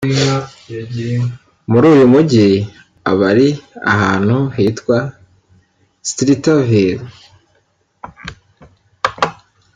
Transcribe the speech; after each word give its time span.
muri 1.71 1.85
uyu 1.93 2.05
mujyi 2.13 2.47
aba 3.09 3.23
ari 3.31 3.47
ahantu 3.93 4.37
hitwa 4.55 4.97
Streeterville 6.09 7.05